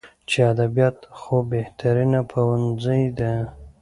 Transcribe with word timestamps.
چې 0.29 0.37
ادبيات 0.53 0.97
خو 1.19 1.35
بهترينه 1.51 2.19
پوهنځۍ 2.31 3.03
ده. 3.17 3.33